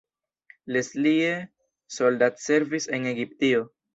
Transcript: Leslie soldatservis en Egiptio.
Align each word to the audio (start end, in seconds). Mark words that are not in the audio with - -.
Leslie 0.75 1.35
soldatservis 1.97 2.91
en 2.99 3.05
Egiptio. 3.13 3.63